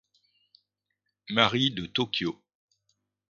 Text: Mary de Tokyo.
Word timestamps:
Mary 1.29 1.69
de 1.69 1.85
Tokyo. 1.85 2.41